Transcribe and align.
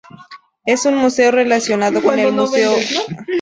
Es 0.65 0.87
un 0.87 0.95
museo 0.95 1.29
relacionado 1.29 2.01
con 2.01 2.17
el 2.17 2.31
Museo 2.31 2.71
Valenciano 2.71 2.75
de 2.75 3.05
Etnología. 3.13 3.25